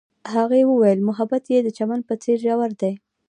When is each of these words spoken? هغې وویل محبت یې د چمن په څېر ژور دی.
هغې 0.33 0.61
وویل 0.67 0.99
محبت 1.09 1.43
یې 1.53 1.59
د 1.63 1.69
چمن 1.77 1.99
په 2.07 2.13
څېر 2.23 2.37
ژور 2.45 2.71
دی. 2.81 2.93